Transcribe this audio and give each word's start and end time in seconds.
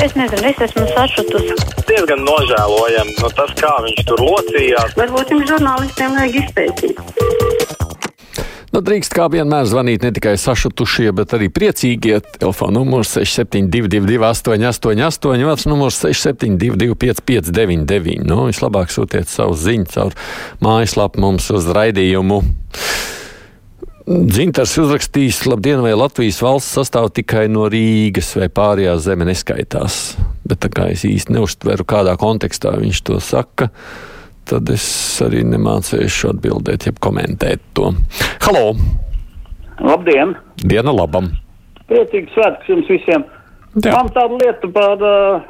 es 0.00 0.16
nezinu, 0.18 0.48
es 0.48 0.64
esmu 0.68 0.86
sašutusi. 0.94 1.56
Diezgan 1.88 2.24
nožēlojami 2.26 3.16
nu, 3.18 3.30
tas, 3.36 3.54
kā 3.60 3.74
viņš 3.86 4.04
tur 4.08 4.24
locījās. 4.24 4.96
Varbūt 4.98 5.34
jums 5.34 5.48
žurnālistiem 5.50 6.18
vajag 6.18 6.40
izpētīt. 6.44 7.80
Nu, 8.72 8.80
drīkst 8.80 9.12
kā 9.12 9.26
vienmēr 9.28 9.66
zvanīt 9.68 10.06
ne 10.06 10.10
tikai 10.16 10.32
sašutušie, 10.40 11.10
bet 11.12 11.34
arī 11.36 11.50
priecīgie. 11.52 12.22
Telefona 12.38 12.78
numurs 12.78 13.10
6722, 13.18 14.16
888, 14.24 15.44
otrs 15.52 15.68
numurs 15.68 15.98
672, 16.00 16.96
559, 16.96 18.24
nu, 18.24 18.46
vislabāk 18.48 18.88
sūtiet 18.94 19.28
savu 19.28 19.58
ziņu 19.60 19.90
caur 19.92 20.16
mājaslapu 20.64 21.20
mums 21.20 21.50
uz 21.52 21.68
raidījumu. 21.68 22.40
Dzintars 24.12 24.74
uzrakstījis, 24.82 25.44
labdien, 25.48 25.80
vai 25.80 25.92
Latvijas 25.96 26.40
valsts 26.44 26.74
sastāv 26.76 27.08
tikai 27.16 27.46
no 27.48 27.64
Rīgas 27.72 28.32
vai 28.36 28.48
pārējā 28.52 28.96
zeme 29.00 29.24
neskaitās. 29.28 30.16
Bet 30.48 30.60
tā 30.64 30.68
kā 30.72 30.88
es 30.92 31.04
īsti 31.08 31.32
neuztveru, 31.36 31.86
kādā 31.88 32.12
kontekstā 32.20 32.74
viņš 32.80 33.00
to 33.08 33.20
saka, 33.24 33.70
tad 34.48 34.68
es 34.74 34.84
arī 35.24 35.44
nemācīšu 35.48 36.32
atbildēt, 36.32 36.88
jeb 36.90 36.98
komentēt 37.04 37.62
to. 37.78 37.92
Halo! 38.44 38.74
Labdien! 39.80 40.34
Diena 40.60 40.92
labam! 40.92 41.30
Priecīgs 41.88 42.34
svētks 42.36 42.68
jums 42.68 42.92
visiem! 42.92 43.24
Jā. 43.78 43.94
Man 43.94 44.12
tāda 44.12 44.36
lieta 44.42 44.72
par 44.74 45.06
uh, 45.08 45.48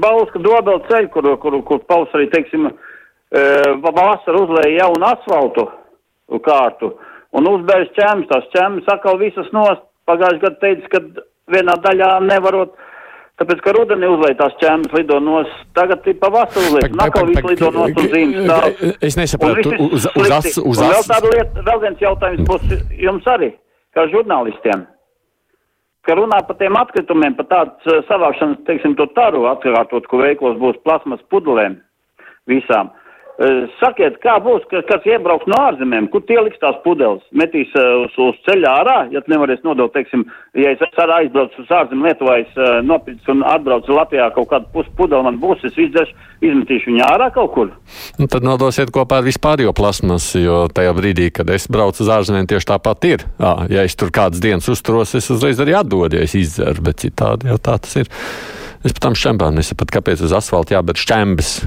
Bausku 0.00 0.40
dobelu 0.40 0.80
ceļu, 0.88 1.12
kur, 1.12 1.28
kur, 1.42 1.60
kur 1.68 1.84
pavasarī, 1.90 2.30
teiksim, 2.32 2.70
uh, 2.70 3.92
vasarā 3.92 4.46
uzlēja 4.46 4.86
jaunu 4.86 5.10
asfaltu 5.10 5.68
kārtu 6.46 6.94
un 7.36 7.48
uzbērs 7.50 7.90
ķēmas. 7.96 8.28
Tās 8.30 8.46
ķēmas 8.54 8.92
atkal 8.94 9.18
visas 9.20 9.50
nost. 9.56 9.84
Pagājušajā 10.08 10.42
gadā 10.42 10.62
teica, 10.62 10.88
ka 10.94 11.26
vienā 11.54 11.76
daļā 11.84 12.10
nevarot, 12.26 12.72
tāpēc, 13.40 13.60
ka 13.64 13.74
rudenī 13.76 14.08
uzlēja 14.10 14.38
tās 14.40 14.56
ķēmas 14.62 14.94
lido 14.96 15.18
nost. 15.22 15.58
Tagad 15.78 16.06
ir 16.10 16.16
pavasarī 16.22 16.70
uzlēja, 16.70 16.92
un 16.94 17.02
atkal 17.04 17.28
viss 17.30 17.48
lido 17.50 17.72
nost 17.76 18.00
un 18.00 18.08
zīmes 18.14 18.46
stāv. 18.46 18.86
Es 19.08 19.18
nesaprotu, 19.20 19.74
uz, 19.86 20.08
uz, 20.14 20.30
as, 20.38 20.48
uz 20.58 20.80
Un 20.80 20.88
vēl 20.88 21.02
as, 21.02 21.10
tāda 21.10 21.34
lieta, 21.34 21.66
vēl 21.68 21.84
viens 21.84 22.06
jautājums 22.06 22.48
būs 22.48 22.72
jums 23.04 23.28
arī, 23.34 23.52
kā 23.96 24.06
žurnālistiem. 24.14 24.86
Ka 26.08 26.16
runā 26.16 26.38
par 26.48 26.56
tiem 26.56 26.78
atkritumiem, 26.80 27.34
par 27.36 27.46
tādu 27.50 27.92
uh, 27.92 28.00
savākšanas, 28.08 28.62
teiksim, 28.66 28.96
to 28.96 29.04
taru 29.14 29.44
atkārtot, 29.50 30.08
ko 30.08 30.22
veiklos 30.22 30.56
būs 30.58 30.80
plasmas 30.86 31.20
pudelēm 31.30 31.76
visām. 32.48 32.88
Sakiet, 33.80 34.18
kā 34.20 34.34
būs, 34.44 34.66
ka, 34.68 34.82
kas 34.84 35.06
iebrauks 35.08 35.48
no 35.48 35.56
ārzemēm, 35.64 36.10
kur 36.12 36.20
tie 36.28 36.36
liks 36.44 36.60
tās 36.60 36.76
pudeles? 36.84 37.22
Metīs 37.32 37.70
uz, 37.72 38.12
uz 38.20 38.36
ceļā 38.44 38.72
ārā, 38.82 38.96
ja 39.14 39.22
tu 39.24 39.32
nevarēsi 39.32 39.64
nodot, 39.64 39.94
teiksim, 39.94 40.26
ja 40.60 40.74
es 40.74 40.82
arī 41.00 41.22
aizbraucu 41.22 41.62
uz 41.62 41.72
ārzemēm 41.72 42.04
Lietuvā, 42.10 42.34
es 42.42 42.60
nopircu 42.84 43.32
un 43.32 43.40
atbraucu 43.48 43.96
Latvijā 43.96 44.28
kaut 44.36 44.50
kādu 44.52 44.68
puspudeli 44.74 45.24
man 45.24 45.40
būs, 45.40 45.64
es 45.64 45.80
izdzeršu, 45.86 46.28
izmetīšu 46.50 46.92
viņu 46.92 47.02
ārā 47.08 47.30
kaut 47.32 47.54
kur. 47.56 47.72
nu, 48.20 48.28
tad 48.28 48.44
nodosiet 48.44 48.92
kopā 48.92 49.22
ar 49.22 49.28
vispārējo 49.30 49.72
plasmasu, 49.72 50.44
jo 50.44 50.60
tajā 50.76 50.92
brīdī, 51.00 51.32
kad 51.32 51.48
es 51.56 51.64
braucu 51.72 52.04
uz 52.04 52.12
ārzemēm, 52.12 52.44
tieši 52.50 52.72
tāpat 52.74 53.08
ir. 53.08 53.28
Jā, 53.40 53.56
ja 53.72 53.88
es 53.88 53.96
tur 53.96 54.12
kādas 54.12 54.44
dienas 54.44 54.68
uzturos, 54.68 55.16
es 55.16 55.32
uzreiz 55.32 55.64
arī 55.64 55.80
atdodu, 55.80 56.20
ja 56.20 56.28
es 56.28 56.36
izdzeru, 56.36 56.90
bet 56.92 57.00
citādi 57.06 57.48
jau 57.48 57.56
tā 57.56 57.80
tas 57.80 58.02
ir. 58.04 58.16
Es 58.84 58.92
pat 58.92 59.06
tam 59.08 59.16
šķembām 59.16 59.56
nesapratu, 59.56 59.96
kāpēc 59.96 60.28
uz 60.28 60.36
asfalta 60.36 60.76
jāber 60.76 61.00
šķembas. 61.00 61.60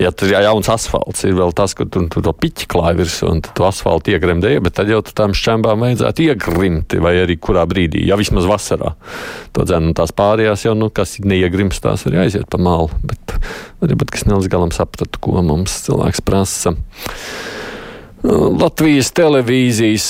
Ja 0.00 0.08
tur 0.16 0.30
ir 0.32 0.40
jauns 0.46 0.68
asfalts, 0.72 1.26
ir 1.28 1.34
vēl 1.36 1.52
tas, 1.56 1.74
ka 1.76 1.84
tur 1.84 2.06
tu 2.12 2.22
to 2.24 2.32
piķi 2.32 2.68
klāj 2.72 2.96
virsū 2.96 3.28
un 3.28 3.42
tu 3.44 3.66
asfaltu 3.68 4.14
iegremdēji, 4.14 4.62
bet 4.64 4.78
tad 4.78 4.88
jau 4.88 5.02
tam 5.04 5.34
šķembām 5.36 5.84
vajadzētu 5.84 6.24
iegrimti 6.24 7.02
vai 7.04 7.18
arī 7.20 7.36
kurā 7.36 7.66
brīdī, 7.68 8.06
ja 8.08 8.16
vismaz 8.20 8.48
vasarā. 8.48 8.94
To 9.56 9.66
dzēnu 9.68 9.92
tās 9.98 10.14
pārējās 10.16 10.64
jau, 10.64 10.74
nu, 10.78 10.88
kas 10.94 11.18
neiegrims, 11.20 11.82
tās 11.84 12.06
arī 12.08 12.24
aiziet 12.24 12.48
pa 12.48 12.60
malu. 12.62 12.88
Bet 13.04 13.36
varbūt, 13.84 14.14
kas 14.16 14.24
nelīdz 14.30 14.48
galam 14.52 14.72
sapratu, 14.72 15.20
ko 15.20 15.44
mums 15.44 15.82
cilvēks 15.84 16.24
prasa. 16.24 16.78
Latvijas 18.22 19.08
televīzijas 19.16 20.06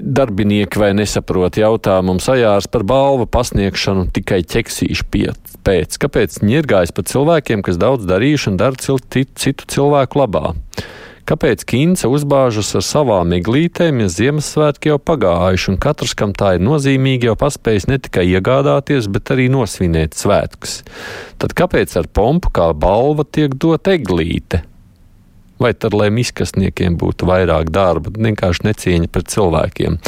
darbinieki 0.00 0.80
vai 0.80 0.94
nesaprot 0.96 1.58
jautājumu 1.60 2.16
sajārs 2.24 2.68
par 2.72 2.86
balvu 2.88 3.26
pasniegšanu 3.28 4.06
tikai 4.16 4.40
ķeksīšu 4.48 5.04
pēc. 5.12 5.98
Kāpēc 6.00 6.38
ņirgājas 6.40 6.94
par 6.96 7.04
cilvēkiem, 7.10 7.60
kas 7.66 7.76
daudz 7.76 8.08
darījuši 8.08 8.48
un 8.54 8.56
dara 8.56 8.80
cil- 8.80 9.04
citu 9.36 9.68
cilvēku 9.68 10.22
labā? 10.22 10.54
Kāpēc 11.28 11.62
Kīnce 11.68 12.08
uzbāžas 12.10 12.72
ar 12.74 12.82
savām 12.82 13.30
eglītēm, 13.36 14.00
ja 14.02 14.08
Ziemassvētki 14.10 14.90
jau 14.90 14.98
pagājuši, 14.98 15.68
un 15.70 15.78
katrs, 15.78 16.16
kam 16.18 16.32
tā 16.32 16.56
ir 16.56 16.64
nozīmīga, 16.64 17.30
jau 17.30 17.36
paspējis 17.38 17.86
ne 17.92 18.00
tikai 18.02 18.26
iegādāties, 18.32 19.06
bet 19.12 19.30
arī 19.30 19.46
nosvinēt 19.52 20.18
svētkus? 20.18 20.80
Tad 21.38 21.54
kāpēc 21.54 21.94
ar 22.00 22.10
pompu 22.10 22.50
kā 22.50 22.72
balva 22.74 23.28
tiek 23.28 23.54
dot 23.54 23.86
eglīte? 23.92 24.64
Vai 25.62 25.74
tad, 25.78 25.94
lai 25.94 26.08
miskastniekiem 26.10 26.96
būtu 26.98 27.28
vairāk 27.28 27.70
darba, 27.70 28.10
vienkārši 28.16 28.66
necieņa 28.66 29.10
pret 29.14 29.30
cilvēkiem? 29.30 30.00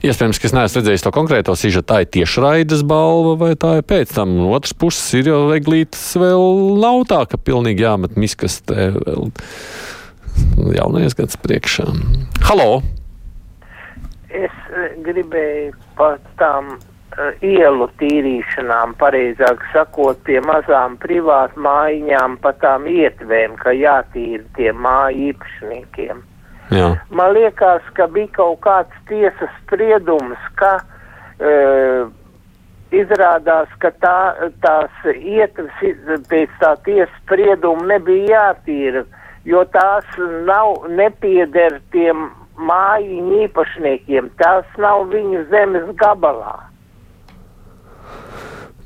Iespējams, 0.00 0.40
ka 0.40 0.48
es 0.48 0.54
neesmu 0.56 0.80
redzējis 0.80 1.04
to 1.04 1.12
konkrēto 1.12 1.54
sižetu, 1.60 1.86
tā 1.92 2.00
ir 2.02 2.08
tiešraides 2.16 2.82
balva, 2.88 3.36
vai 3.38 3.50
tā 3.60 3.76
ir 3.78 3.84
pēc 3.86 4.14
tam. 4.16 4.32
No 4.38 4.54
otras 4.56 4.72
puses, 4.74 5.04
ir 5.20 5.28
jau 5.28 5.42
eglītes 5.54 6.02
vēl 6.18 6.80
nav 6.80 7.04
tā, 7.10 7.20
ka 7.28 7.38
pilnīgi 7.38 7.84
jāmet 7.84 8.16
miskastē 8.18 8.88
vēl 8.96 9.28
jaunais 10.74 11.14
gads 11.18 11.36
priekšā. 11.44 11.86
Halo! 12.48 12.80
Es 14.30 14.56
eh, 14.72 14.96
gribēju 15.04 15.76
par 15.98 16.18
tām 16.40 16.78
ielu 17.44 17.88
tīrīšanām, 18.00 18.94
pareizāk 19.00 19.62
sakot, 19.74 20.20
pie 20.26 20.40
mazām 20.44 20.96
privātu 21.02 21.60
mājiņām, 21.64 22.38
pa 22.44 22.52
tām 22.62 22.86
ietvēm, 22.90 23.56
ka 23.60 23.74
jātīra 23.76 24.44
tie 24.56 24.72
māju 24.72 25.30
īpašniekiem. 25.32 26.22
Jā. 26.70 26.88
Man 27.10 27.34
liekas, 27.34 27.82
ka 27.96 28.06
bija 28.14 28.30
kaut 28.36 28.60
kāds 28.62 29.04
tiesas 29.08 29.50
spriedums, 29.64 30.38
ka 30.60 30.76
uh, 30.78 32.10
izrādās, 32.94 33.70
ka 33.82 33.90
tā, 34.02 34.50
tās 34.62 35.08
ietves 35.14 35.82
pēc 36.30 36.54
tā 36.62 36.74
tiesas 36.86 37.14
sprieduma 37.24 37.88
nebija 37.94 38.28
jātīra, 38.36 39.04
jo 39.48 39.64
tās 39.74 40.06
nav 40.46 40.86
nepieder 40.94 41.80
tiem 41.94 42.28
mājiņu 42.60 43.44
īpašniekiem, 43.46 44.30
tās 44.38 44.66
nav 44.78 45.08
viņu 45.10 45.46
zemes 45.50 45.88
gabalā. 46.00 46.69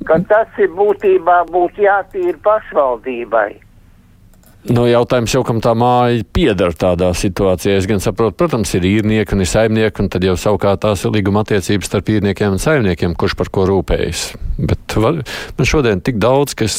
Ka 0.05 0.19
tas 0.29 0.59
ir 0.61 0.73
būtībā 0.77 1.45
būtu 1.49 1.87
jātīra 1.87 2.41
pašvaldībai. 2.45 3.51
Nu, 4.65 4.87
jautājums 4.89 5.33
jau, 5.35 5.43
kam 5.45 5.59
tā 5.61 5.75
māja 5.77 6.23
pieder 6.33 6.73
tādā 6.73 7.11
situācijā. 7.13 7.75
Es 7.77 7.89
gan 7.89 8.01
saprotu, 8.01 8.39
protams, 8.41 8.71
ir 8.79 8.87
īrnieki 8.89 9.37
un 9.37 9.45
ir 9.45 9.49
saimnieki, 9.51 10.01
un 10.01 10.09
tad 10.13 10.25
jau 10.25 10.39
savukārt 10.41 10.81
tās 10.87 11.03
ir 11.05 11.13
līguma 11.13 11.43
attiecības 11.45 11.91
starp 11.91 12.09
īrniekiem 12.15 12.57
un 12.57 12.63
saimniekiem, 12.63 13.13
kurš 13.21 13.37
par 13.37 13.51
ko 13.53 13.67
rūpējas. 13.69 14.23
Bet 14.57 14.97
var, 14.97 15.21
man 15.59 15.69
šodien 15.69 16.01
tik 16.05 16.17
daudz, 16.23 16.57
ka 16.57 16.65
es, 16.65 16.79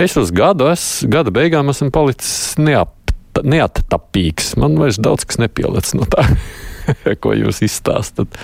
es 0.00 0.16
uz 0.16 0.32
gadu, 0.32 0.70
es 0.72 0.86
gada 1.12 1.34
beigām 1.36 1.68
esmu 1.68 1.90
palicis 1.92 2.56
neap, 2.56 2.96
neattapīgs. 3.36 4.54
Man 4.60 4.80
vairs 4.80 4.96
daudz 5.04 5.28
kas 5.28 5.42
nepieliec 5.42 5.92
no 6.00 6.08
tā, 6.08 6.24
ko 7.20 7.36
jūs 7.36 7.60
izstāstat. 7.68 8.40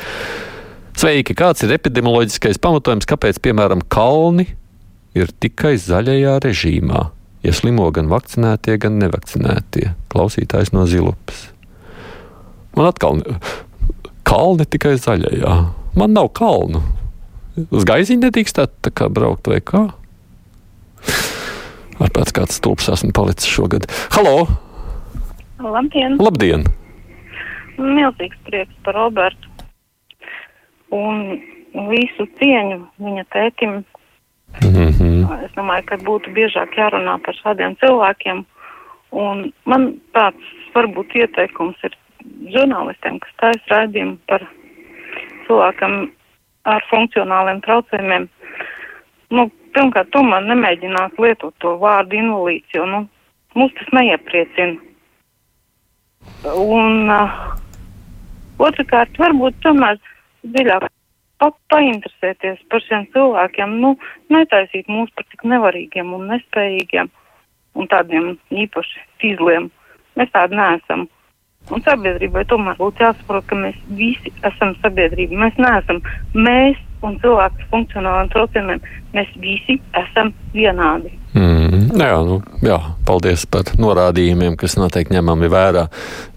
Sveiki! 0.96 1.34
Kāds 1.36 1.60
ir 1.60 1.74
epidemioloģiskais 1.74 2.56
pamatojums, 2.64 3.04
kāpēc, 3.04 3.36
piemēram, 3.44 3.82
kalni 3.92 4.46
ir 5.12 5.28
tikai 5.44 5.74
zaļajā 5.76 6.38
režīmā? 6.40 7.02
Ja 7.44 7.52
slimo 7.52 7.90
gan 7.92 8.08
vakcinētie, 8.08 8.78
gan 8.80 8.96
nevakcinētie. 9.02 9.90
Klausītājs 10.08 10.72
no 10.72 10.86
zilupas. 10.88 11.50
Man 12.78 12.88
atkal 12.88 13.20
kalni 14.24 14.64
tikai 14.72 14.94
zaļajā. 15.02 15.56
Man 16.00 16.16
nav 16.16 16.30
kalnu. 16.38 16.80
Uz 17.68 17.84
gaisiņu 17.88 18.24
nedrīkstētu 18.24 18.86
tā 18.88 18.92
kā 18.96 19.10
braukt 19.12 19.50
vai 19.52 19.60
kā. 19.60 19.82
Ar 22.00 22.14
pēc 22.16 22.32
kāds 22.40 22.56
stulbs 22.56 22.88
esmu 22.94 23.12
palicis 23.16 23.52
šogad. 23.52 23.84
Halo! 24.16 24.46
Labdien! 25.60 26.16
Labdien! 26.24 26.64
Milzīgs 27.76 28.40
prieks 28.48 28.72
par 28.88 28.96
Robertu. 28.96 29.45
Un 30.96 31.22
visu 31.90 32.26
cieņu 32.40 32.80
viņa 33.02 33.24
tētim. 33.34 33.82
Mm 34.62 34.90
-hmm. 34.96 35.44
Es 35.44 35.52
domāju, 35.56 35.84
ka 35.86 35.96
būtu 35.96 36.32
biežāk 36.32 36.76
jārunā 36.78 37.18
par 37.24 37.34
šādiem 37.42 37.76
cilvēkiem. 37.82 38.44
Un 39.10 39.52
man 39.64 40.00
tāds 40.12 40.52
varbūt 40.74 41.14
ieteikums 41.14 41.76
ir 41.84 41.96
žurnālistiem, 42.54 43.18
kas 43.22 43.32
taisa 43.40 43.74
raidījumu 43.74 44.16
par 44.26 44.46
cilvēkam 45.46 46.10
ar 46.64 46.84
funkcionāliem 46.90 47.60
traucējumiem. 47.66 48.28
Nu, 49.30 49.50
pirmkārt, 49.74 50.10
tomēr 50.14 50.42
nemēģināt 50.46 51.18
lietot 51.22 51.54
to 51.62 51.76
vārdu 51.82 52.18
invalīds, 52.18 52.74
jo, 52.74 52.86
nu, 52.86 53.06
mūs 53.54 53.72
tas 53.78 53.88
neiepriecina. 53.92 54.76
Un 56.56 57.10
uh, 57.10 57.38
otrkārt, 58.58 59.18
varbūt 59.18 59.58
tomēr 59.64 59.98
dziļāk 60.54 60.86
pa, 61.40 61.50
painteresēties 61.72 62.62
par 62.70 62.84
šiem 62.86 63.06
cilvēkiem, 63.14 63.76
nu, 63.82 63.94
netaisīt 64.32 64.88
mūs 64.92 65.12
par 65.16 65.26
tik 65.30 65.44
nevarīgiem 65.52 66.14
un 66.16 66.30
nespējīgiem 66.32 67.10
un 67.76 67.90
tādiem 67.92 68.32
īpaši 68.64 69.04
tīzliem. 69.22 69.70
Mēs 70.16 70.32
tādi 70.32 70.56
neesam. 70.56 71.06
Un 71.74 71.82
sabiedrībai 71.82 72.44
tomēr 72.48 72.78
būtu 72.78 73.02
jāsaprot, 73.02 73.44
ka 73.50 73.58
mēs 73.58 73.78
visi 73.98 74.32
esam 74.46 74.76
sabiedrība. 74.84 75.40
Mēs 75.42 75.58
neesam 75.58 75.98
mēs 76.32 76.78
un 77.04 77.16
cilvēki 77.22 77.62
ar 77.62 77.70
funkcionāliem 77.72 78.32
traucējumiem. 78.32 78.82
Mēs 79.16 79.32
visi 79.42 79.78
esam 79.96 80.32
vienādi. 80.54 81.12
Mm, 81.36 81.90
jā, 82.00 82.12
nu, 82.24 82.38
jā, 82.64 82.78
paldies 83.08 83.44
par 83.50 83.68
norādījumiem, 83.80 84.56
kas 84.60 84.78
noteikti 84.80 85.16
ņemami 85.18 85.50
vērā. 85.52 85.86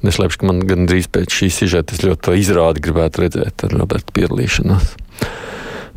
Neslēpšu, 0.03 0.41
ka 0.41 0.50
man 0.50 0.63
gandrīz 0.67 1.07
pēc 1.11 1.39
šīs 1.41 1.61
sižetes 1.63 2.03
ļoti 2.03 2.25
to 2.27 2.35
izrādi 2.39 2.83
gribētu 2.83 3.25
redzēt 3.25 3.67
ar 3.67 3.77
Robertu 3.79 4.15
piedalīšanos. 4.19 4.97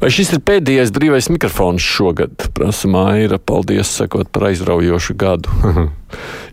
Vai 0.02 0.08
šis 0.10 0.32
ir 0.34 0.40
pēdējais 0.42 0.90
brīvais 0.90 1.28
mikrofons 1.30 1.84
šogad? 1.86 2.48
Prasa 2.56 2.88
Maira, 2.90 3.38
paldies, 3.38 3.90
sakot 4.00 4.32
par 4.34 4.48
aizraujošu 4.48 5.14
gadu. 5.14 5.52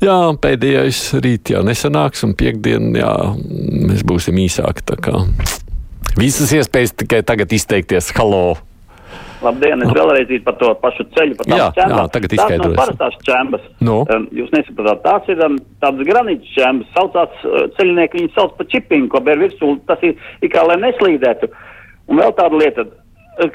jā, 0.05 0.17
pēdējais 0.43 0.99
rīt 1.25 1.49
jau 1.55 1.63
nesanāks, 1.65 2.21
un 2.27 2.37
piekdien, 2.37 2.91
jā, 2.99 3.15
mēs 3.89 4.05
būsim 4.05 4.37
īsāki. 4.45 4.85
Visas 6.17 6.51
iespējas 6.55 6.95
tikai 6.97 7.21
tagad 7.27 7.51
izteikties. 7.53 8.09
Halo! 8.17 8.57
Labdien, 9.39 9.79
es 9.85 9.91
vēlreiz 9.95 10.31
par 10.43 10.57
to 10.59 10.73
pašu 10.81 11.05
ceļu, 11.15 11.35
par 11.39 11.47
tām 11.47 11.61
čembām. 11.77 11.93
jā, 11.95 12.07
tagad 12.11 12.33
Tās 12.33 12.39
nav 12.39 12.49
izskaidrosim. 12.49 12.75
parastās 12.75 13.13
čembas. 13.23 13.61
Nu? 13.79 13.95
Um, 14.11 14.25
jūs 14.35 14.49
nesapratāt, 14.51 14.99
tās 15.05 15.29
ir 15.31 15.43
um, 15.45 15.55
tādas 15.79 16.09
granītas 16.09 16.49
čembas, 16.57 16.89
saucās 16.97 17.45
uh, 17.47 17.69
ceļinieki, 17.77 18.19
viņi 18.19 18.33
sauc 18.35 18.57
par 18.57 18.67
čipingu, 18.73 19.07
ko 19.13 19.21
bēr 19.23 19.39
virsū, 19.45 19.71
tas 19.87 20.03
ir, 20.03 20.19
ir 20.43 20.51
kā 20.51 20.65
lai 20.67 20.75
neslīdētu. 20.83 21.47
Un 22.11 22.19
vēl 22.19 22.35
tāda 22.35 22.59
lieta, 22.59 22.85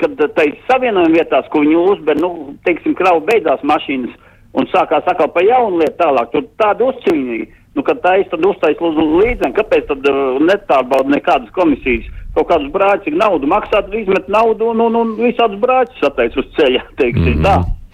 kad 0.00 0.24
tai 0.38 0.48
savienojuma 0.70 1.12
vietās, 1.18 1.52
ko 1.52 1.60
viņi 1.66 1.76
uzber, 1.82 2.16
nu, 2.16 2.56
teiksim, 2.64 2.96
kravu 2.96 3.20
beidzās 3.28 3.60
mašīnas 3.68 4.16
un 4.56 4.70
sākās 4.72 5.04
atkal 5.10 5.28
pa 5.34 5.44
jaunu 5.44 5.82
lietu 5.82 6.00
tālāk, 6.00 6.32
tur 6.32 6.48
tādi 6.64 6.88
uzcīnīgi. 6.88 7.50
Nu, 7.74 7.82
kad 7.84 8.00
tā 8.00 8.20
ir, 8.22 8.28
tad 8.30 8.44
uztais 8.46 8.80
līdzeni, 8.80 9.52
kāpēc 9.52 9.88
tad 9.92 10.08
uh, 10.08 10.38
netārbauda 10.40 11.12
nekādas 11.12 11.52
komisijas? 11.52 12.08
Kaut 12.34 12.48
kādus 12.50 12.72
brāļus, 12.74 13.04
cik 13.06 13.16
naudu 13.20 13.46
maksā, 13.50 13.84
tad 13.84 13.94
izmet 13.94 14.26
naudu 14.32 14.72
un, 14.72 14.82
un, 14.88 14.96
un 14.98 15.14
visādus 15.20 15.60
brāļus 15.62 16.02
sateic 16.02 16.36
uz 16.40 16.50
ceļa, 16.58 16.82
teiksim 17.00 17.36
mm 17.36 17.40
-hmm. 17.40 17.46
tā. 17.46 17.84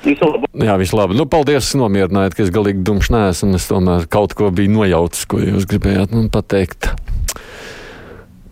Visu 0.00 0.24
labu. 0.24 0.48
Jā, 0.56 0.78
viss 0.80 0.96
labi. 0.96 1.16
Nu, 1.18 1.26
paldies, 1.28 1.74
nomierinājāt, 1.76 2.36
ka 2.36 2.44
es 2.46 2.52
galīgi 2.54 2.84
dumšs 2.88 3.10
neesmu. 3.12 3.58
Es 3.58 3.68
tomēr 3.68 4.06
kaut 4.08 4.32
ko 4.36 4.48
biju 4.54 4.72
nojaucis, 4.72 5.26
ko 5.28 5.42
jūs 5.42 5.68
gribējāt 5.68 6.14
man 6.16 6.30
pateikt. 6.32 6.94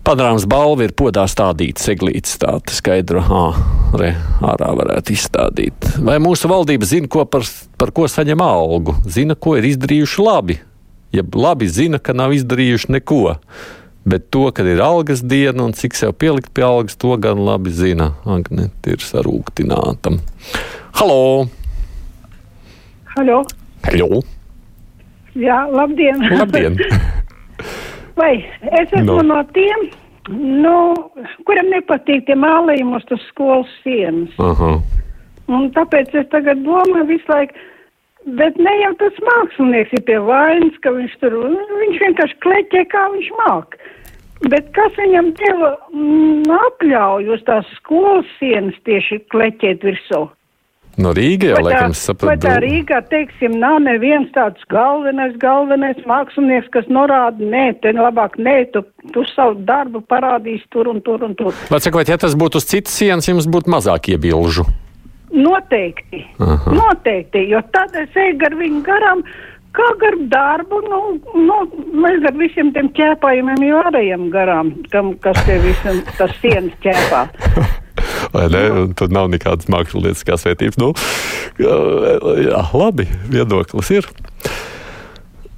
Padarāms 0.08 0.46
balva 0.48 0.86
ir 0.86 0.94
podā 0.96 1.26
stādīta 1.28 1.82
seglītes, 1.84 2.38
tā 2.40 2.54
skaidro, 2.72 3.20
ah, 3.20 3.58
re, 4.00 4.14
ārā 4.40 4.70
varētu 4.76 5.12
izstādīt. 5.12 5.88
Vai 6.04 6.16
mūsu 6.24 6.48
valdība 6.48 6.88
zina, 6.88 7.10
ko 7.12 7.26
par, 7.28 7.44
par 7.80 7.92
ko 7.96 8.06
saņem 8.08 8.40
algu? 8.40 8.96
Zina, 9.04 9.36
ko 9.36 9.58
ir 9.58 9.68
izdarījuši 9.68 10.24
labi. 10.24 10.56
Ja 11.12 11.24
labi 11.24 11.68
zina, 11.68 12.00
ka 12.00 12.16
nav 12.16 12.32
izdarījuši 12.36 12.92
neko. 12.96 13.36
Bet 14.08 14.30
to, 14.32 14.46
kad 14.56 14.66
ir 14.66 14.80
algas 14.80 15.20
diena 15.20 15.66
un 15.66 15.74
cik 15.76 15.96
sev 15.98 16.14
pielikt 16.16 16.54
pie 16.56 16.64
algas, 16.64 16.96
to 16.96 17.12
gan 17.20 17.42
labi 17.44 17.72
zina. 17.74 18.12
Agnēta 18.24 18.94
ir 18.94 19.02
sarūktināta. 19.04 20.14
Halo! 20.96 21.48
Halo! 23.12 23.42
Halo! 23.84 24.22
Jā, 25.36 25.58
labdien! 25.68 26.24
Labdien! 26.38 26.78
Vai 28.18 28.38
es 28.38 28.88
esmu 28.88 29.04
Nu. 29.04 29.18
no, 29.18 29.34
no 29.34 29.42
tiem, 29.52 29.84
nu, 30.64 30.78
kuram 31.44 31.68
nepatīk 31.74 32.24
tie 32.30 32.38
mālījumi 32.38 32.96
uz 32.96 33.04
tas 33.10 33.28
skolas 33.28 33.76
sienas. 33.82 34.32
Aha. 34.40 34.72
Un 35.52 35.68
tāpēc 35.76 36.16
es 36.16 36.32
tagad 36.32 36.64
domāju 36.64 37.04
visu 37.12 37.28
laiku, 37.32 37.60
bet 38.40 38.56
ne 38.56 38.74
jau 38.80 38.94
tas 39.04 39.20
mākslinieks 39.28 39.94
ir 40.00 40.04
pie 40.08 40.18
vainas, 40.24 40.80
ka 40.80 40.96
viņš 40.96 41.20
tur, 41.20 41.38
viņš 41.84 42.02
vienkārši 42.06 42.40
kleķē, 42.46 42.88
kā 42.96 43.06
viņš 43.14 43.30
māk. 43.44 43.78
Bet 44.46 44.68
kas 44.76 44.94
viņam 44.94 45.32
deva 45.38 45.72
mm, 45.90 46.46
atļauju 46.54 47.34
uz 47.34 47.40
tās 47.48 47.66
skolas 47.80 48.28
sienas 48.38 48.76
tieši 48.86 49.24
kleķēt 49.32 49.82
virsū? 49.86 50.28
No 50.98 51.12
Rīgas 51.14 51.52
jau, 51.52 51.58
Vai 51.58 51.62
laikam, 51.68 51.92
Vai 51.92 51.98
sapratu. 51.98 52.42
tā 52.42 52.54
Rīgā, 52.62 52.98
teiksim, 53.06 53.54
nav 53.62 53.76
neviens 53.84 54.30
tāds 54.34 54.62
galvenais, 54.70 55.36
galvenais 55.38 55.98
mākslinieks, 56.10 56.70
kas 56.74 56.88
norāda, 56.90 57.38
nē, 57.38 57.66
te 57.82 57.92
labāk, 57.94 58.34
nē, 58.42 58.56
tu, 58.74 58.82
tu 59.14 59.22
savu 59.30 59.60
darbu 59.68 60.02
parādīsi 60.10 60.66
tur 60.74 60.90
un 60.90 60.98
tur 61.06 61.22
un 61.22 61.36
tur. 61.38 61.54
Vai 61.70 61.78
sakot, 61.84 62.10
ja 62.10 62.18
tas 62.18 62.34
būtu 62.38 62.58
uz 62.58 62.66
citas 62.66 62.98
sienas, 62.98 63.30
jums 63.30 63.46
būtu 63.46 63.70
mazāk 63.70 64.10
iebilžu? 64.10 64.66
Noteikti, 65.30 66.24
Aha. 66.40 66.72
noteikti, 66.74 67.44
jo 67.52 67.62
tad 67.70 67.94
es 68.00 68.18
eju 68.18 68.38
gar 68.40 68.58
viņu 68.58 68.82
garām, 68.82 69.22
kā 69.76 69.88
gar 70.00 70.16
darbu, 70.32 70.80
nu, 70.86 71.00
nu 71.48 71.58
mēs 72.04 72.22
gar 72.24 72.38
visiem 72.40 72.72
tiem 72.76 72.92
ķēpājumiem 72.96 73.66
jau 73.68 73.82
ārējiem 73.88 74.30
garām, 74.34 74.72
kam, 74.92 75.12
kas 75.22 75.40
te 75.46 75.58
visam 75.64 76.00
tas 76.18 76.32
sienas 76.42 76.78
ķēpā. 76.84 77.26
Vai 78.34 78.46
ne? 78.52 78.64
Un 78.82 78.96
Tur 78.98 79.12
nav 79.14 79.28
nekādas 79.32 79.68
mākslinieckās 79.72 80.46
vērtības. 80.46 80.78
Nu, 80.80 80.92
jā, 81.58 82.64
labi, 82.76 83.08
viedoklis 83.32 83.92
ir. 83.94 84.10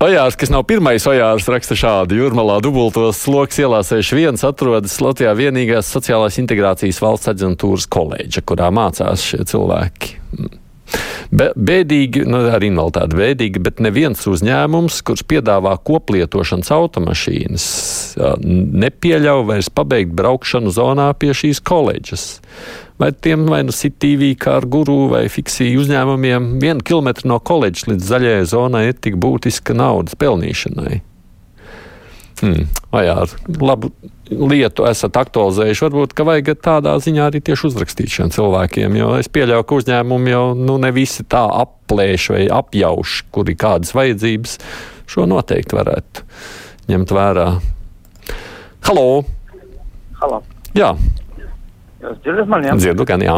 Ojārs, 0.01 0.37
kas 0.41 0.49
nav 0.49 0.63
pirmais 0.65 1.05
ojārs, 1.05 1.49
raksta 1.53 1.77
šādi. 1.77 2.17
Jūrmalā 2.23 2.57
dubultos 2.65 3.19
sloks 3.21 3.59
ielā 3.61 3.83
61 3.85 4.41
atrodas 4.49 4.95
Latvijā 5.05 5.35
vienīgās 5.37 5.91
sociālās 5.93 6.41
integrācijas 6.41 7.03
valsts 7.05 7.29
aģentūras 7.35 7.85
koledža, 7.93 8.41
kurā 8.49 8.71
mācās 8.73 9.27
šie 9.29 9.45
cilvēki. 9.51 10.17
Be, 11.31 11.53
bēdīgi, 11.55 12.25
nu, 12.27 12.41
arī 12.51 12.73
invaliditāte 12.73 13.15
bēdīgi, 13.15 13.61
bet 13.63 13.79
neviens 13.85 14.25
uzņēmums, 14.27 14.97
kurš 15.07 15.23
piedāvā 15.31 15.77
koplietošanas 15.87 16.73
automašīnas, 16.75 17.67
nepieļauj 18.83 19.45
vairs 19.47 19.71
pabeigt 19.71 20.17
braukšanu 20.19 20.75
zonā 20.75 21.07
pie 21.15 21.31
šīs 21.37 21.63
koledžas. 21.63 22.25
Vai 23.01 23.13
tiem 23.15 23.47
vai 23.49 23.63
nu 23.65 23.73
CTV 23.73 24.35
kā 24.43 24.59
ar 24.59 24.67
guru 24.69 25.07
vai 25.13 25.23
fiksiju 25.33 25.85
uzņēmumiem 25.85 26.51
vienu 26.61 26.85
kilometru 26.85 27.31
no 27.31 27.39
koledžas 27.39 27.87
līdz 27.93 28.11
zaļajai 28.11 28.51
zonai 28.51 28.83
ir 28.91 28.99
tik 28.99 29.17
būtiska 29.23 29.77
naudas 29.79 30.19
pelnīšanai? 30.21 30.99
Hmm. 32.43 32.67
Vai 32.91 33.07
ar 33.13 33.31
labu 33.61 33.95
lietu 34.31 34.87
esat 34.89 35.19
aktualizējuši? 35.21 35.85
Varbūt, 35.87 36.15
ka 36.17 36.27
vajag 36.29 36.53
tādā 36.63 36.95
ziņā 37.03 37.29
arī 37.31 37.43
tieši 37.45 37.69
uzrakstīt 37.71 38.15
šiem 38.15 38.33
cilvēkiem, 38.35 38.99
jo 39.01 39.13
es 39.19 39.31
pieļauju, 39.33 39.67
ka 39.67 39.81
uzņēmumi 39.83 40.35
jau 40.35 40.45
nu, 40.59 40.79
ne 40.83 40.93
visi 40.95 41.27
tā 41.27 41.43
aplēš 41.65 42.31
vai 42.35 42.45
apjauš, 42.61 43.21
kur 43.35 43.51
ir 43.51 43.59
kādas 43.61 43.95
vajadzības. 43.97 44.59
Šo 45.11 45.27
noteikti 45.27 45.75
varētu 45.75 46.27
ņemt 46.91 47.15
vērā. 47.17 47.49
Halo! 48.87 49.09
Halo. 50.21 50.45
Jā, 50.77 50.93
Jūs 52.01 52.21
dzirdat 52.25 52.49
mani? 52.49 52.71
Jā? 52.71 52.77
dzirdu 52.81 53.05
gan 53.09 53.23
jā. 53.25 53.37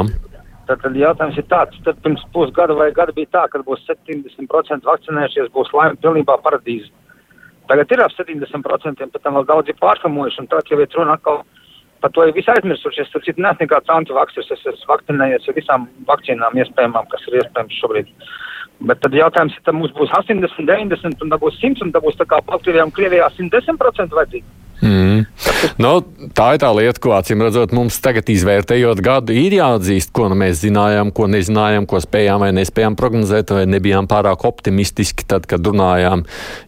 Tad, 0.68 0.78
tad 0.84 0.94
jautājums 0.96 1.38
ir 1.40 1.46
tāds, 1.50 1.78
tad 1.82 1.99
pirms 2.04 2.22
pusgada 2.34 2.76
vai 2.78 2.92
gada 2.94 3.14
bija 3.16 3.30
tā, 3.34 3.42
ka 3.50 3.61
būs 3.66 3.82
70% 3.88 4.87
vakcinējušies, 4.87 5.50
būs 5.54 5.72
laime 5.75 5.99
pilnībā 6.02 6.38
paradīze. 6.44 6.92
Tagad 7.72 7.92
ir 7.94 8.00
ap 8.04 8.12
70%, 8.12 9.06
bet 9.14 9.22
tam 9.24 9.38
vēl 9.38 9.46
daudz 9.48 9.70
ir 9.72 9.76
pārskamojuši, 9.80 10.42
un 10.42 10.48
tagad 10.52 10.68
jau 10.68 10.80
ir 10.82 10.90
runa 10.92 11.14
atkal 11.16 11.38
par 12.02 12.10
to 12.12 12.26
ir 12.28 12.34
visi 12.36 12.50
aizmirsušies. 12.52 13.08
Tas 13.14 13.28
ir 13.30 13.38
nes 13.40 13.60
nekāds 13.62 13.92
antivaksers, 13.94 14.50
es 14.52 14.66
esmu 14.66 14.90
vakcinējies 14.90 15.48
ar 15.48 15.56
visām 15.56 15.86
vakcīnām 16.10 16.58
iespējamām, 16.60 17.08
kas 17.08 17.24
ir 17.30 17.38
iespējams 17.40 17.78
šobrīd. 17.80 18.10
Bet 18.90 19.00
tad 19.00 19.16
jautājums 19.16 19.56
ir, 19.56 19.64
tad 19.64 19.78
mums 19.78 19.94
būs 19.96 20.12
80, 20.18 20.66
90 20.68 21.24
un 21.24 21.32
tad 21.32 21.40
būs 21.40 21.56
100 21.62 21.86
un 21.86 21.94
tad 21.94 22.04
būs 22.04 22.20
tā 22.20 22.28
kā 22.28 22.42
Baltkrievijā 22.50 22.84
un 22.84 22.92
Krievijā 22.92 23.30
110% 23.38 24.20
vajadzīgi. 24.20 24.44
Mm. 24.82 25.26
Nu, 25.78 25.90
tā 26.34 26.48
ir 26.56 26.60
tā 26.62 26.68
lieta, 26.74 26.98
ko 27.02 27.12
acīm 27.14 27.44
redzot, 27.44 27.70
mums 27.76 28.00
tagad 28.02 28.26
izvērtējot 28.32 28.98
gadu, 29.04 29.34
ir 29.36 29.54
jāatzīst, 29.54 30.10
ko 30.14 30.26
nu 30.32 30.38
mēs 30.40 30.58
zinājām, 30.64 31.12
ko 31.14 31.28
nezinājām, 31.30 31.86
ko 31.86 32.00
spējām 32.02 32.42
vai 32.42 32.50
nespējām 32.56 32.96
prognozēt, 32.98 33.52
vai 33.54 33.62
nebijām 33.70 34.08
pārāk 34.10 34.42
optimistiski 34.48 35.26
tad, 35.30 35.46
kad 35.50 35.62
runājām. 35.70 36.24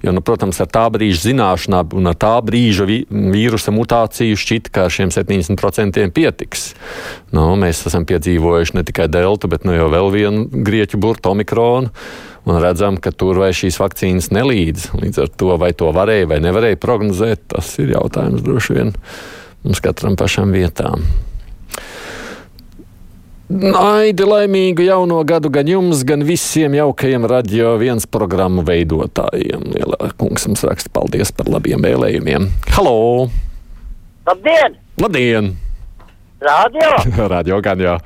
Jo, 0.07 0.15
nu, 0.15 0.23
protams, 0.23 0.61
ar 0.63 0.71
tā 0.71 0.85
brīža 0.95 1.25
zināšanām 1.33 1.97
un 1.99 2.13
ar 2.13 2.19
tā 2.23 2.37
brīža 2.47 2.87
vi 2.87 3.01
vīrusa 3.11 3.75
mutāciju 3.75 4.39
šķita, 4.39 4.75
ka 4.75 4.87
šiem 4.95 5.11
70% 5.15 6.07
pietiks. 6.15 6.69
Nu, 7.35 7.49
mēs 7.59 7.83
esam 7.91 8.07
piedzīvojuši 8.07 8.79
ne 8.79 8.87
tikai 8.87 9.09
deltu, 9.11 9.51
bet 9.51 9.67
nu, 9.67 9.75
jau 9.75 9.91
vēl 9.91 10.15
vienu 10.15 10.47
grieķu 10.55 11.03
burtu 11.03 11.35
omikronu. 11.35 11.91
Un 12.45 12.59
redzam, 12.61 12.99
ka 13.01 13.09
tur 13.09 13.41
vai 13.41 13.55
šīs 13.57 13.79
vakcīnas 13.81 14.29
nelīdz. 14.35 14.91
Līdz 15.01 15.23
ar 15.23 15.31
to, 15.33 15.55
vai 15.61 15.73
to 15.73 15.89
varēja 15.97 16.29
vai 16.35 16.43
nevarēja 16.45 16.81
prognozēt, 16.83 17.47
tas 17.55 17.71
ir 17.81 17.95
jautājums 17.97 18.45
droši 18.45 18.77
vien 18.77 18.93
mums 19.65 19.81
katram 19.81 20.17
pašam 20.17 20.53
vietām. 20.53 21.07
Aidi 23.79 24.25
laimīgu 24.25 24.87
jauno 24.87 25.19
gadu 25.29 25.51
gan 25.53 25.69
jums, 25.69 26.01
gan 26.09 26.25
visiem 26.27 26.75
jaukajiem 26.75 27.27
radio 27.29 27.75
viens 27.81 28.07
programmu 28.09 28.65
veidotājiem. 28.67 29.69
Lielā 29.77 30.11
kungs 30.21 30.49
mums 30.49 30.65
raksta 30.67 30.93
paldies 30.93 31.33
par 31.37 31.51
labiem 31.53 31.85
vēlējumiem. 31.85 32.49
Halo! 32.77 33.29
Labdien! 34.27 34.81
Labdien! 35.01 35.53
Radio? 36.45 36.91
Radio 37.37 37.61
gan 37.65 37.85
jau. 37.85 37.99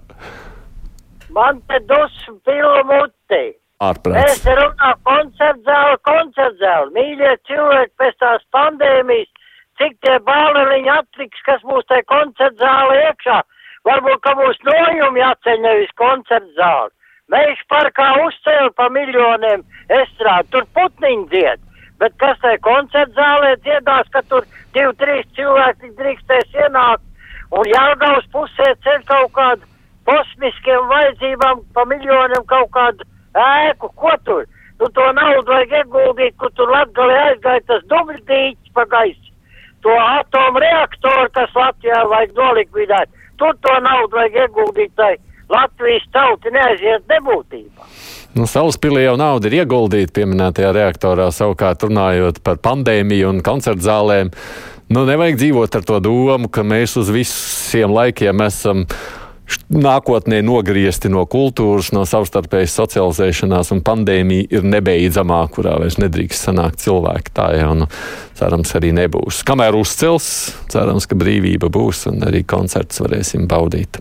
Man 1.34 1.62
te 1.70 1.80
dusmu 1.86 2.38
pilu 2.46 2.82
muti. 2.90 3.57
Ārprāts. 3.78 4.32
Es 4.34 4.46
runāju 4.58 4.96
koncertzāli, 5.06 5.98
koncertzāli. 6.08 6.88
Mīļie 6.96 7.34
cilvēki 7.46 7.92
pēc 8.02 8.16
tās 8.22 8.46
pandēmijas, 8.54 9.50
cik 9.78 9.92
tie 10.02 10.16
bāleliņi 10.26 10.90
atliks, 10.96 11.42
kas 11.46 11.62
mūs 11.68 11.86
te 11.90 12.00
koncertzāli 12.10 12.96
iekšā. 13.04 13.36
Varbūt, 13.86 14.18
ka 14.24 14.32
mūs 14.40 14.58
nojumi 14.66 15.22
jāceļ 15.22 15.60
nevis 15.62 15.92
koncertzāli. 16.00 16.90
Mēs 17.30 17.60
parkā 17.70 18.08
uzcēlu 18.24 18.72
pa 18.74 18.88
miljoniem 18.90 19.62
estrādi, 19.94 20.50
tur 20.54 20.66
putniņi 20.74 21.28
dzied. 21.30 21.62
Bet 22.02 22.16
kas 22.18 22.40
te 22.42 22.56
koncertzālē 22.64 23.52
dziedās, 23.62 24.10
ka 24.14 24.24
tur 24.30 24.46
divi, 24.74 24.90
trīs 24.98 25.28
cilvēki 25.38 25.92
drīkstēs 26.00 26.58
ienākt 26.64 27.04
un 27.54 27.70
jāgaus 27.70 28.26
pusē 28.34 28.72
ceļ 28.86 29.06
kaut 29.06 29.30
kādu 29.38 29.70
kosmiskiem 30.08 30.90
vajadzībām 30.90 31.62
pa 31.76 31.84
miljoniem 31.90 32.44
kaut 32.50 32.70
kādu 32.74 33.06
ēku, 33.34 33.90
ko 33.96 34.14
tur? 34.24 34.46
Nu, 34.78 34.86
to 34.94 35.06
naudu 35.12 35.50
vajag 35.50 35.72
ieguldīt, 35.80 36.36
kur 36.38 36.52
tur 36.54 36.70
latgali 36.70 37.16
aizgāja 37.18 37.64
tas 37.66 37.86
dubļdīķis 37.90 38.74
pa 38.74 38.84
gaisu. 38.92 39.32
To 39.82 39.94
atomu 39.94 40.62
reaktoru, 40.62 41.30
kas 41.34 41.54
Latvijā 41.54 42.04
vajag 42.10 42.36
nolikvidēt, 42.38 43.10
tur 43.38 43.56
to 43.62 43.74
naudu 43.82 44.20
vajag 44.20 44.38
ieguldīt, 44.44 44.92
lai 44.98 45.16
Latvijas 45.48 46.06
tauti 46.14 46.52
neaiziet 46.54 47.06
nebūtībā. 47.10 47.86
Nu, 48.36 48.44
Salaspīlī 48.46 49.06
jau 49.06 49.16
nauda 49.18 49.48
ir 49.48 49.62
ieguldīta 49.62 50.12
pieminētajā 50.18 50.72
reaktorā, 50.76 51.30
savukārt 51.34 51.86
runājot 51.86 52.42
par 52.44 52.60
pandēmiju 52.62 53.32
un 53.32 53.40
koncertu 53.42 53.86
zālēm. 53.86 54.30
Nu, 54.92 55.04
nevajag 55.08 55.40
dzīvot 55.40 55.78
ar 55.78 55.86
to 55.88 55.98
domu, 56.04 56.50
ka 56.52 56.62
mēs 56.64 56.94
uz 57.00 57.10
visiem 57.12 57.92
laikiem 57.92 58.44
esam 58.44 58.84
nākotnē 59.72 60.40
nogriezti 60.44 61.10
no 61.12 61.24
kultūras, 61.30 61.90
no 61.96 62.04
savstarpējas 62.08 62.76
socializēšanās, 62.80 63.72
un 63.74 63.82
pandēmija 63.86 64.48
ir 64.58 64.68
nebeidzamā, 64.68 65.40
kurā 65.54 65.78
vairs 65.82 65.98
nedrīkst 66.00 66.48
sanākt 66.48 66.82
cilvēki. 66.84 67.34
Tā 67.36 67.48
jau, 67.58 67.72
nu, 67.82 67.88
cerams, 68.38 68.74
arī 68.78 68.92
nebūs. 68.96 69.42
Kamēr 69.48 69.78
uzcels, 69.78 70.28
cerams, 70.72 71.08
ka 71.08 71.18
brīvība 71.18 71.72
būs 71.72 72.06
un 72.12 72.24
arī 72.28 72.44
koncerts 72.48 73.02
varēsim 73.04 73.48
baudīt. 73.50 74.00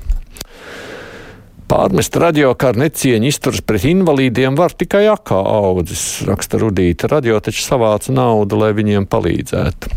Pārmest 1.67 2.15
radio 2.15 2.53
kā 2.55 2.69
necieņu 2.79 3.27
izturas 3.27 3.59
pret 3.59 3.83
invalīdiem 3.89 4.55
var 4.55 4.71
tikai 4.71 5.03
akā 5.11 5.35
audzis, 5.35 6.21
raksta 6.23 6.61
Rudīta. 6.61 7.09
Radio 7.11 7.41
taču 7.43 7.65
savāca 7.65 8.15
naudu, 8.15 8.55
lai 8.61 8.69
viņiem 8.77 9.07
palīdzētu. 9.11 9.91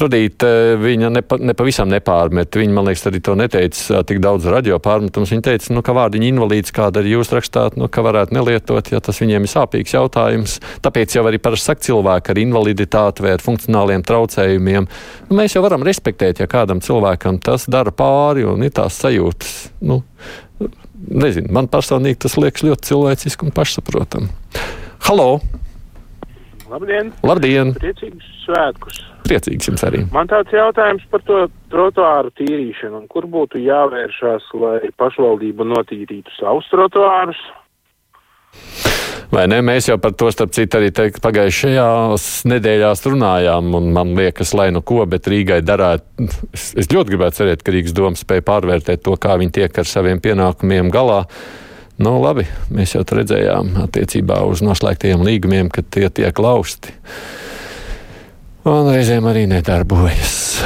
Rudīt, 0.00 0.44
viņa 0.80 1.10
nepa, 1.12 1.36
nepavisam 1.42 1.90
nepārmet. 1.92 2.56
Viņa, 2.56 2.72
man 2.74 2.88
liekas, 2.88 3.04
arī 3.10 3.20
to 3.24 3.34
neteica 3.38 4.00
tik 4.08 4.22
daudz 4.24 4.46
radio 4.50 4.78
pārmetums. 4.82 5.32
Viņa 5.34 5.44
teica, 5.48 5.72
nu, 5.76 5.82
ka 5.84 5.94
vārdiņa 5.96 6.30
invalīds, 6.30 6.74
kāda 6.74 7.02
arī 7.02 7.14
jūs 7.16 7.32
rakstāt, 7.34 7.76
nu, 7.80 7.90
ka 7.92 8.04
varētu 8.06 8.36
nelietot, 8.36 8.92
ja 8.92 9.02
tas 9.04 9.20
viņiem 9.22 9.46
ir 9.46 9.52
sāpīgs 9.52 9.96
jautājums. 9.96 10.58
Tāpēc 10.84 11.16
jau 11.18 11.26
arī 11.28 11.40
parasti 11.42 11.72
saka 11.72 11.86
cilvēki 11.88 12.32
ar 12.32 12.42
invaliditāti 12.42 13.26
vai 13.26 13.36
ar 13.36 13.44
funkcionāliem 13.44 14.04
traucējumiem. 14.08 14.88
Nu, 15.28 15.38
mēs 15.38 15.56
jau 15.56 15.64
varam 15.66 15.84
respektēt, 15.86 16.40
ja 16.40 16.50
kādam 16.50 16.80
cilvēkam 16.84 17.40
tas 17.44 17.68
dara 17.70 17.92
pāri 17.94 18.48
un 18.48 18.64
ir 18.64 18.72
tās 18.74 19.00
sajūtas. 19.04 19.56
Nu, 19.84 20.02
nezinu, 21.08 21.52
man 21.52 21.68
personīgi 21.72 22.24
tas 22.24 22.38
liekas 22.40 22.64
ļoti 22.66 22.92
cilvēciski 22.92 23.48
un 23.48 23.56
pašsaprotami. 23.60 24.32
Halo! 25.08 25.34
Labdien! 26.72 27.10
Labdien! 27.20 27.74
Priecīgus 27.76 28.28
svētkus! 28.46 29.00
Priecīgs 29.26 29.68
jums 29.68 29.82
arī! 29.84 30.06
Man 30.14 30.30
tāds 30.30 30.54
jautājums 30.56 31.02
par 31.12 31.20
to 31.28 31.42
trotuāru 31.72 32.32
tīrīšanu. 32.38 33.02
Kur 33.12 33.26
būtu 33.28 33.60
jāvēršās, 33.60 34.46
lai 34.56 34.78
pašvaldība 34.96 35.66
notīrītu 35.68 36.32
savus 36.38 36.70
trotuārus? 36.72 37.42
Vai 39.32 39.44
ne? 39.48 39.60
Mēs 39.64 39.90
jau 39.90 39.98
par 40.00 40.14
to, 40.16 40.30
starp 40.32 40.52
citu, 40.56 40.80
arī 40.80 40.88
teikt, 40.96 41.20
pagājušajās 41.24 42.26
nedēļās 42.48 43.04
runājām, 43.08 43.68
un 43.76 43.92
man 43.92 44.12
liekas, 44.16 44.52
lai 44.56 44.70
nu 44.72 44.80
ko, 44.84 45.02
bet 45.08 45.28
Rīgai 45.28 45.60
darētu. 45.64 46.28
Es, 46.52 46.70
es 46.76 46.88
ļoti 46.92 47.14
gribētu 47.14 47.42
cerēt, 47.42 47.64
ka 47.64 47.72
Rīgas 47.72 47.96
doma 47.96 48.16
spēja 48.16 48.44
pārvērtēt 48.48 49.04
to, 49.04 49.16
kā 49.20 49.36
viņi 49.40 49.58
tiek 49.60 49.80
ar 49.84 49.88
saviem 49.88 50.24
pienākumiem 50.24 50.92
galā. 50.92 51.22
Nu, 52.00 52.16
labi, 52.22 52.46
mēs 52.72 52.94
jau 52.96 53.02
redzējām 53.04 53.74
attiecībā 53.84 54.40
uz 54.48 54.62
noslēgtajiem 54.64 55.22
līgumiem, 55.26 55.68
ka 55.72 55.84
tie 55.84 56.08
tiek 56.08 56.38
lausti. 56.40 56.94
Un 58.68 58.88
reizēm 58.94 59.26
arī 59.28 59.44
nedarbojas. 59.50 60.62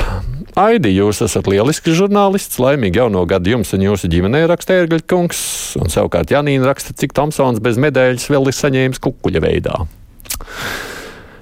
Aidi, 0.57 0.95
jūs 0.97 1.19
esat 1.25 1.49
lielisks 1.51 1.97
žurnālists, 1.99 2.61
laimīgi 2.63 3.01
jauno 3.03 3.27
gadu 3.29 3.53
jums 3.53 3.75
un 3.77 3.83
jūsu 3.85 4.09
ģimenei 4.13 4.47
raksta 4.49 4.79
Ērgļa 4.79 5.03
kungs, 5.11 5.41
un 5.81 5.93
savukārt 5.93 6.33
Janīna 6.33 6.71
raksta, 6.71 6.95
cik 6.97 7.13
Tomsons 7.17 7.61
bez 7.65 7.77
medaļas 7.83 8.31
vēl 8.33 8.49
ir 8.49 8.57
saņēmis 8.57 9.03
kukuļa 9.05 9.43
veidā. 9.45 9.83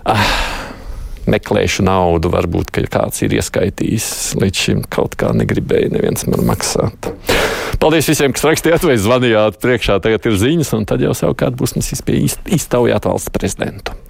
Ah, 0.04 0.24
meklēšu 1.30 1.86
naudu, 1.86 2.30
varbūt, 2.34 2.72
ka 2.74 2.84
kāds 2.98 3.24
ir 3.24 3.36
ieskaitījis. 3.38 4.08
Līdz 4.40 4.64
šim 4.66 4.84
kaut 4.92 5.16
kā 5.20 5.32
negribēja 5.36 5.92
neviens 5.94 6.26
man 6.30 6.46
maksāt. 6.48 7.10
Paldies 7.82 8.08
visiem, 8.08 8.34
kas 8.34 8.46
rakstījāt 8.46 8.86
vai 8.86 8.96
zvanījāt. 9.00 9.60
Priekšā 9.62 9.98
tagad 10.04 10.30
ir 10.30 10.40
ziņas, 10.40 10.74
un 10.78 10.88
tad 10.88 11.04
jau 11.04 11.14
savukārt 11.16 11.58
būs 11.58 11.76
mums 11.76 11.92
izpēja 11.96 12.40
iztaujāt 12.58 13.10
valsts 13.10 13.34
prezidentu. 13.34 14.03